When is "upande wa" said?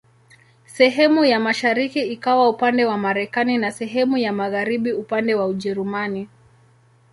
2.49-2.97, 4.93-5.45